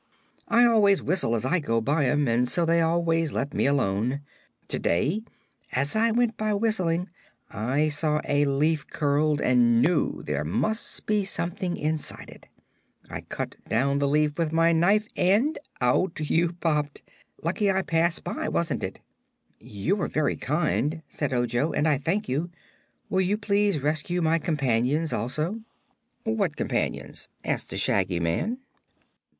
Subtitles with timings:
[0.47, 4.21] I always whistle as I go by 'em and so they always let me alone.
[4.69, 5.21] To day
[5.73, 7.07] as I went by, whistling,
[7.51, 12.47] I saw a leaf curled and knew there must be something inside it.
[13.11, 17.03] I cut down the leaf with my knife and out you popped.
[17.43, 18.97] Lucky I passed by, wasn't it?"
[19.59, 22.49] "You were very kind," said Ojo, "and I thank you.
[23.07, 25.59] Will you please rescue my companions, also?"
[26.23, 28.57] "What companions?" asked the Shaggy Man.